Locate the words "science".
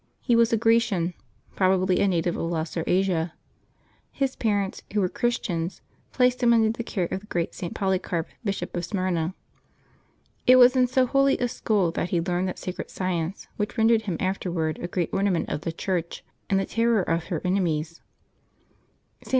12.89-13.47